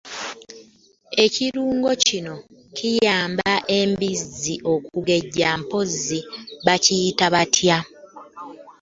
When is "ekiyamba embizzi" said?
2.51-4.55